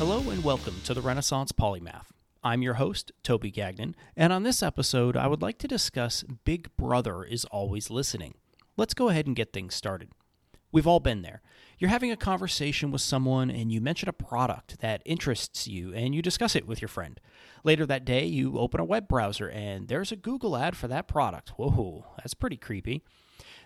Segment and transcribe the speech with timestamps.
[0.00, 2.06] Hello and welcome to the Renaissance Polymath.
[2.42, 6.74] I'm your host, Toby Gagnon, and on this episode, I would like to discuss Big
[6.78, 8.32] Brother is Always Listening.
[8.78, 10.08] Let's go ahead and get things started.
[10.72, 11.42] We've all been there.
[11.78, 16.14] You're having a conversation with someone and you mention a product that interests you and
[16.14, 17.20] you discuss it with your friend.
[17.62, 21.08] Later that day, you open a web browser and there's a Google ad for that
[21.08, 21.50] product.
[21.58, 23.02] Whoa, that's pretty creepy.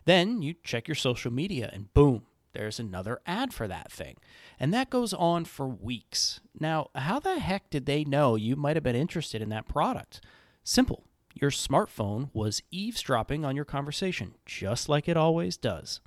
[0.05, 4.17] Then you check your social media and boom, there's another ad for that thing.
[4.59, 6.41] And that goes on for weeks.
[6.59, 10.21] Now, how the heck did they know you might have been interested in that product?
[10.63, 11.05] Simple.
[11.35, 16.01] Your smartphone was eavesdropping on your conversation, just like it always does.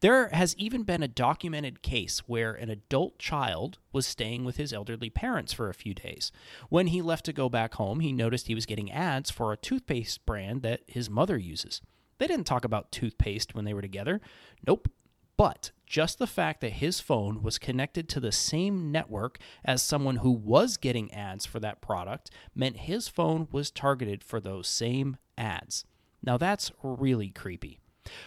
[0.00, 4.72] There has even been a documented case where an adult child was staying with his
[4.72, 6.30] elderly parents for a few days.
[6.68, 9.56] When he left to go back home, he noticed he was getting ads for a
[9.56, 11.80] toothpaste brand that his mother uses.
[12.18, 14.20] They didn't talk about toothpaste when they were together.
[14.66, 14.88] Nope,
[15.42, 20.18] but just the fact that his phone was connected to the same network as someone
[20.18, 25.16] who was getting ads for that product meant his phone was targeted for those same
[25.36, 25.84] ads.
[26.22, 27.80] Now that's really creepy.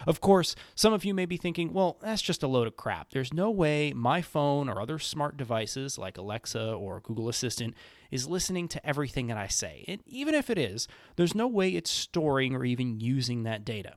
[0.06, 3.12] Of course, some of you may be thinking, well, that's just a load of crap.
[3.12, 7.72] There's no way my phone or other smart devices like Alexa or Google Assistant
[8.10, 9.86] is listening to everything that I say.
[9.88, 10.86] And even if it is,
[11.16, 13.94] there's no way it's storing or even using that data.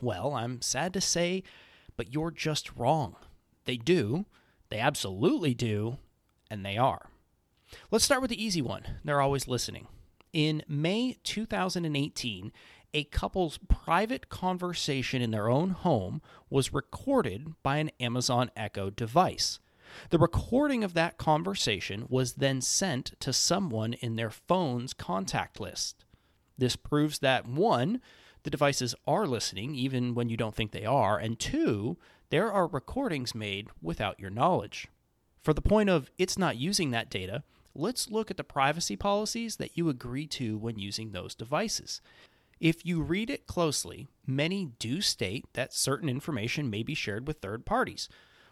[0.00, 1.42] Well, I'm sad to say
[2.02, 3.14] but you're just wrong.
[3.64, 4.26] They do,
[4.70, 5.98] they absolutely do,
[6.50, 7.10] and they are.
[7.92, 8.82] Let's start with the easy one.
[9.04, 9.86] They're always listening.
[10.32, 12.52] In May 2018,
[12.92, 19.60] a couple's private conversation in their own home was recorded by an Amazon Echo device.
[20.10, 26.04] The recording of that conversation was then sent to someone in their phone's contact list.
[26.58, 28.00] This proves that one,
[28.42, 31.96] the devices are listening even when you don't think they are, and two,
[32.30, 34.88] there are recordings made without your knowledge.
[35.40, 37.42] For the point of it's not using that data,
[37.74, 42.00] let's look at the privacy policies that you agree to when using those devices.
[42.60, 47.38] If you read it closely, many do state that certain information may be shared with
[47.38, 48.08] third parties.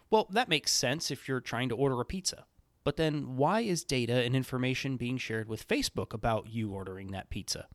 [0.09, 2.45] Well, that makes sense if you're trying to order a pizza.
[2.83, 7.29] But then why is data and information being shared with Facebook about you ordering that
[7.29, 7.67] pizza?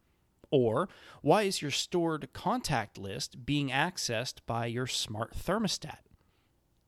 [0.51, 0.89] Or
[1.23, 5.99] why is your stored contact list being accessed by your smart thermostat?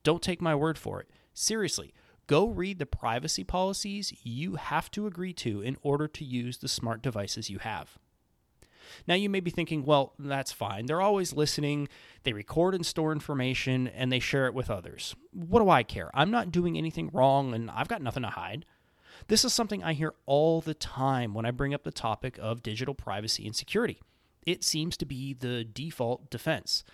[0.03, 1.11] Don't take my word for it.
[1.35, 1.93] Seriously,
[2.27, 6.69] go read the privacy policies you have to agree to in order to use the
[6.69, 7.99] smart devices you have.
[9.07, 10.87] Now, you may be thinking, well, that's fine.
[10.87, 11.89] They're always listening,
[12.23, 15.15] they record and store information, and they share it with others.
[15.33, 16.11] What do I care?
[16.15, 18.65] I'm not doing anything wrong, and I've got nothing to hide.
[19.27, 22.63] This is something I hear all the time when I bring up the topic of
[22.63, 24.01] digital privacy and security.
[24.47, 26.85] It seems to be the default defense.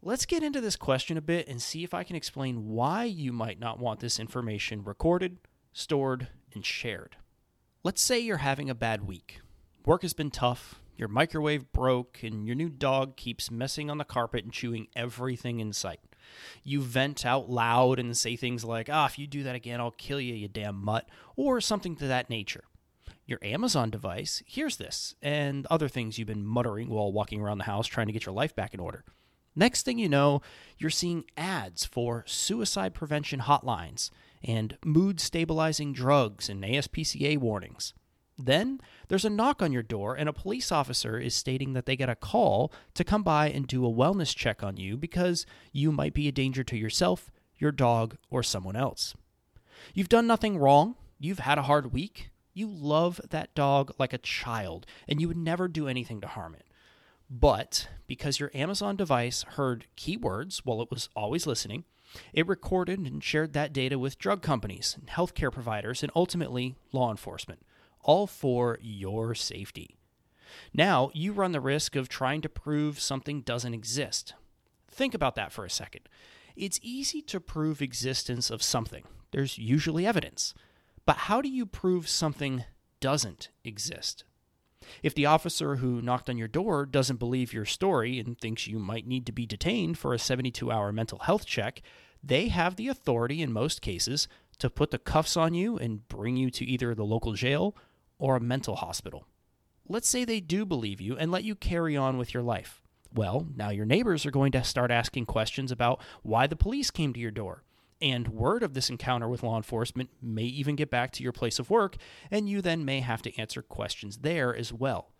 [0.00, 3.32] Let's get into this question a bit and see if I can explain why you
[3.32, 5.38] might not want this information recorded,
[5.72, 7.16] stored, and shared.
[7.82, 9.40] Let's say you're having a bad week.
[9.84, 14.04] Work has been tough, your microwave broke, and your new dog keeps messing on the
[14.04, 16.00] carpet and chewing everything in sight.
[16.64, 19.90] You vent out loud and say things like, ah, if you do that again, I'll
[19.90, 22.64] kill you, you damn mutt, or something to that nature.
[23.26, 27.64] Your Amazon device hears this and other things you've been muttering while walking around the
[27.64, 29.04] house trying to get your life back in order.
[29.54, 30.40] Next thing you know,
[30.78, 34.10] you're seeing ads for suicide prevention hotlines
[34.42, 37.92] and mood stabilizing drugs and ASPCA warnings.
[38.38, 41.96] Then there's a knock on your door, and a police officer is stating that they
[41.96, 45.90] get a call to come by and do a wellness check on you because you
[45.90, 49.16] might be a danger to yourself, your dog, or someone else.
[49.92, 50.94] You've done nothing wrong.
[51.18, 52.30] You've had a hard week.
[52.54, 56.54] You love that dog like a child, and you would never do anything to harm
[56.54, 56.66] it.
[57.28, 61.84] But because your Amazon device heard keywords while it was always listening,
[62.32, 67.10] it recorded and shared that data with drug companies and healthcare providers and ultimately law
[67.10, 67.60] enforcement
[68.08, 69.98] all for your safety.
[70.72, 74.32] Now, you run the risk of trying to prove something doesn't exist.
[74.90, 76.08] Think about that for a second.
[76.56, 79.04] It's easy to prove existence of something.
[79.30, 80.54] There's usually evidence.
[81.04, 82.64] But how do you prove something
[82.98, 84.24] doesn't exist?
[85.02, 88.78] If the officer who knocked on your door doesn't believe your story and thinks you
[88.78, 91.82] might need to be detained for a 72 hour mental health check,
[92.24, 94.28] they have the authority in most cases
[94.58, 97.76] to put the cuffs on you and bring you to either the local jail
[98.18, 99.26] or a mental hospital.
[99.88, 102.82] Let's say they do believe you and let you carry on with your life.
[103.14, 107.12] Well, now your neighbors are going to start asking questions about why the police came
[107.14, 107.64] to your door.
[108.00, 111.58] And word of this encounter with law enforcement may even get back to your place
[111.58, 111.96] of work,
[112.30, 115.12] and you then may have to answer questions there as well.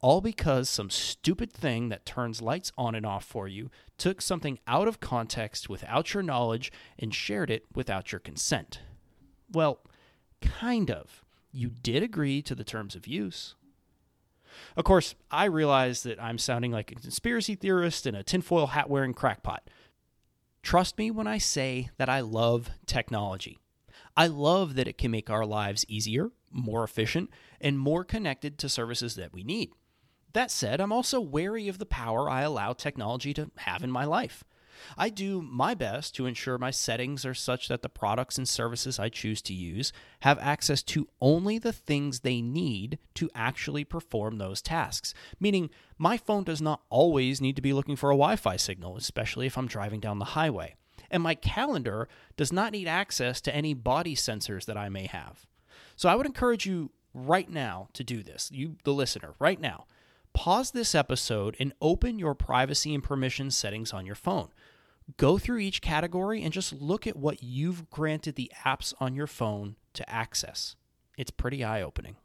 [0.00, 4.58] All because some stupid thing that turns lights on and off for you took something
[4.66, 8.80] out of context without your knowledge and shared it without your consent.
[9.50, 9.80] Well,
[10.40, 11.23] kind of.
[11.56, 13.54] You did agree to the terms of use.
[14.76, 18.90] Of course, I realize that I'm sounding like a conspiracy theorist and a tinfoil hat
[18.90, 19.70] wearing crackpot.
[20.62, 23.60] Trust me when I say that I love technology.
[24.16, 27.30] I love that it can make our lives easier, more efficient,
[27.60, 29.70] and more connected to services that we need.
[30.32, 34.04] That said, I'm also wary of the power I allow technology to have in my
[34.04, 34.42] life.
[34.96, 38.98] I do my best to ensure my settings are such that the products and services
[38.98, 44.38] I choose to use have access to only the things they need to actually perform
[44.38, 45.14] those tasks.
[45.40, 48.96] Meaning, my phone does not always need to be looking for a Wi Fi signal,
[48.96, 50.74] especially if I'm driving down the highway.
[51.10, 55.46] And my calendar does not need access to any body sensors that I may have.
[55.96, 59.86] So I would encourage you right now to do this, you, the listener, right now.
[60.34, 64.48] Pause this episode and open your privacy and permission settings on your phone
[65.16, 69.26] go through each category and just look at what you've granted the apps on your
[69.26, 70.76] phone to access.
[71.16, 72.16] It's pretty eye opening.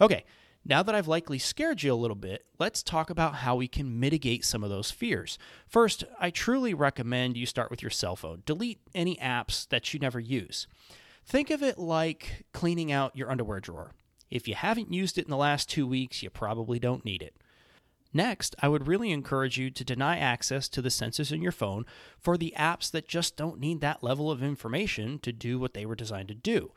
[0.00, 0.24] Okay,
[0.64, 3.98] now that I've likely scared you a little bit, let's talk about how we can
[4.00, 5.38] mitigate some of those fears.
[5.66, 8.42] First, I truly recommend you start with your cell phone.
[8.46, 10.66] Delete any apps that you never use.
[11.26, 13.92] Think of it like cleaning out your underwear drawer.
[14.30, 17.36] If you haven't used it in the last two weeks, you probably don't need it.
[18.12, 21.84] Next, I would really encourage you to deny access to the sensors in your phone
[22.18, 25.84] for the apps that just don't need that level of information to do what they
[25.84, 26.70] were designed to do.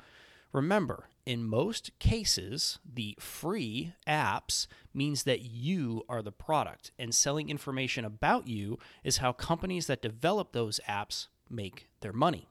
[0.52, 7.50] Remember, in most cases, the free apps means that you are the product, and selling
[7.50, 12.48] information about you is how companies that develop those apps make their money.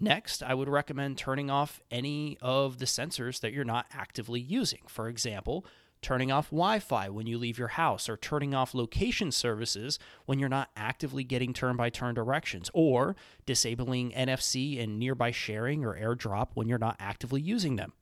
[0.00, 4.80] Next, I would recommend turning off any of the sensors that you're not actively using.
[4.88, 5.64] For example,
[6.02, 10.38] turning off Wi Fi when you leave your house, or turning off location services when
[10.38, 15.96] you're not actively getting turn by turn directions, or disabling NFC and nearby sharing or
[15.96, 17.92] airdrop when you're not actively using them.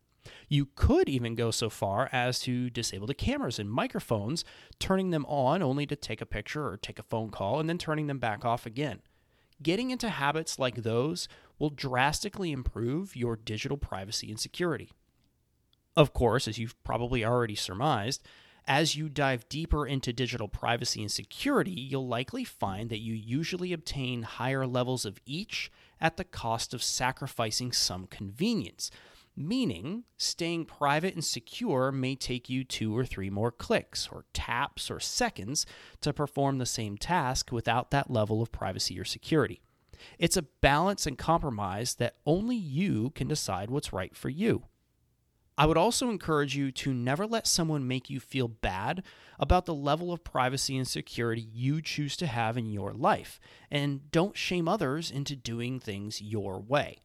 [0.48, 4.44] You could even go so far as to disable the cameras and microphones,
[4.78, 7.78] turning them on only to take a picture or take a phone call, and then
[7.78, 9.00] turning them back off again.
[9.62, 11.28] Getting into habits like those
[11.58, 14.90] will drastically improve your digital privacy and security.
[15.96, 18.22] Of course, as you've probably already surmised,
[18.66, 23.72] as you dive deeper into digital privacy and security, you'll likely find that you usually
[23.72, 25.70] obtain higher levels of each
[26.00, 28.90] at the cost of sacrificing some convenience.
[29.34, 34.90] Meaning, staying private and secure may take you two or three more clicks, or taps,
[34.90, 35.64] or seconds
[36.02, 39.62] to perform the same task without that level of privacy or security.
[40.18, 44.64] It's a balance and compromise that only you can decide what's right for you.
[45.56, 49.02] I would also encourage you to never let someone make you feel bad
[49.38, 53.38] about the level of privacy and security you choose to have in your life,
[53.70, 56.98] and don't shame others into doing things your way.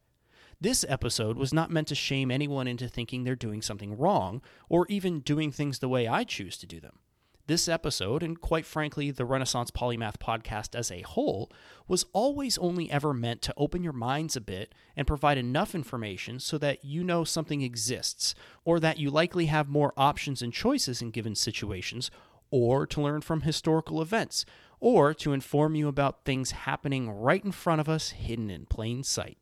[0.60, 4.88] This episode was not meant to shame anyone into thinking they're doing something wrong, or
[4.90, 6.98] even doing things the way I choose to do them.
[7.46, 11.52] This episode, and quite frankly, the Renaissance Polymath podcast as a whole,
[11.88, 16.40] was always only ever meant to open your minds a bit and provide enough information
[16.40, 18.34] so that you know something exists,
[18.66, 22.10] or that you likely have more options and choices in given situations,
[22.50, 24.44] or to learn from historical events,
[24.80, 29.04] or to inform you about things happening right in front of us, hidden in plain
[29.04, 29.38] sight.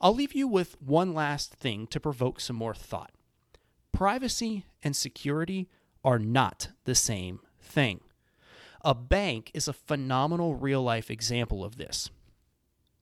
[0.00, 3.12] I'll leave you with one last thing to provoke some more thought.
[3.92, 5.68] Privacy and security
[6.04, 8.00] are not the same thing.
[8.84, 12.10] A bank is a phenomenal real life example of this.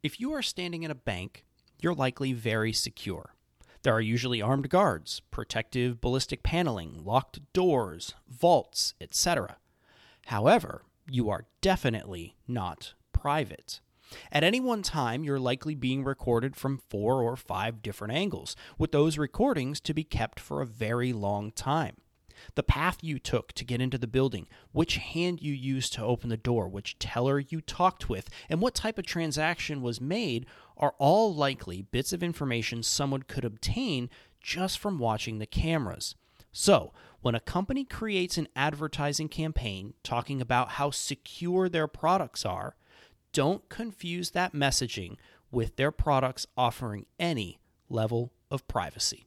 [0.03, 1.45] If you are standing in a bank,
[1.81, 3.35] you're likely very secure.
[3.83, 9.59] There are usually armed guards, protective ballistic paneling, locked doors, vaults, etc.
[10.27, 13.81] However, you are definitely not private.
[14.33, 18.93] At any one time, you're likely being recorded from four or five different angles, with
[18.93, 21.97] those recordings to be kept for a very long time
[22.55, 26.29] the path you took to get into the building, which hand you used to open
[26.29, 30.95] the door, which teller you talked with, and what type of transaction was made are
[30.99, 36.15] all likely bits of information someone could obtain just from watching the cameras.
[36.53, 42.77] So, when a company creates an advertising campaign talking about how secure their products are,
[43.35, 45.17] don't confuse that messaging
[45.51, 47.59] with their products offering any
[47.91, 49.27] level of privacy.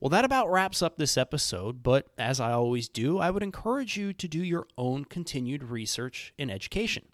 [0.00, 3.96] Well, that about wraps up this episode, but as I always do, I would encourage
[3.96, 7.04] you to do your own continued research and education.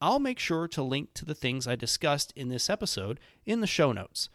[0.00, 3.66] I'll make sure to link to the things I discussed in this episode in the
[3.66, 4.28] show notes.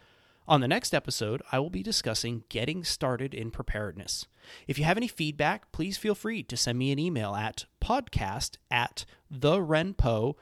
[0.48, 4.26] On the next episode, I will be discussing getting started in preparedness.
[4.66, 8.56] If you have any feedback, please feel free to send me an email at podcast
[8.70, 10.34] at therenpo.com.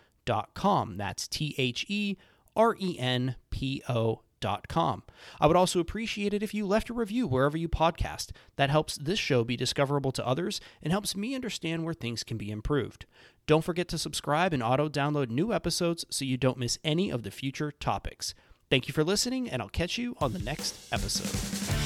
[0.96, 2.16] That's T H E
[2.56, 5.02] R E N P O dot com.
[5.40, 8.30] I would also appreciate it if you left a review wherever you podcast.
[8.56, 12.38] That helps this show be discoverable to others and helps me understand where things can
[12.38, 13.06] be improved.
[13.46, 17.22] Don't forget to subscribe and auto download new episodes so you don't miss any of
[17.22, 18.34] the future topics.
[18.70, 21.79] Thank you for listening, and I'll catch you on the next episode.